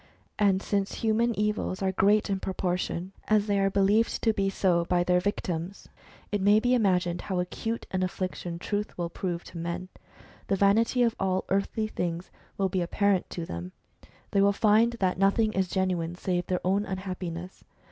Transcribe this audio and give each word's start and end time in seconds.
And 0.39 0.63
since 0.63 0.95
human 1.03 1.37
evils 1.39 1.83
are 1.83 1.91
great 1.91 2.27
in 2.27 2.39
proportion 2.39 3.11
as 3.27 3.45
they 3.45 3.59
are 3.59 3.69
believed 3.69 4.23
to 4.23 4.33
be 4.33 4.49
so 4.49 4.83
by 4.85 5.03
their 5.03 5.19
victims, 5.19 5.89
it 6.31 6.41
may 6.41 6.59
be 6.59 6.73
imagined 6.73 7.21
how 7.21 7.39
acute 7.39 7.85
an 7.91 8.01
affliction 8.01 8.57
Truth 8.57 8.97
will 8.97 9.09
prove 9.11 9.43
to 9.43 9.59
men. 9.59 9.89
The 10.47 10.55
vanity 10.55 11.03
of 11.03 11.15
all 11.19 11.45
earthly 11.49 11.85
things 11.85 12.31
will 12.57 12.67
be 12.67 12.81
apparent 12.81 13.29
to 13.29 13.45
them; 13.45 13.73
they 14.31 14.41
will 14.41 14.53
find 14.53 14.93
that 14.93 15.19
nothing 15.19 15.53
is 15.53 15.67
genuine 15.67 16.15
save 16.15 16.47
their 16.47 16.65
own 16.65 16.83
unhappiness. 16.83 17.63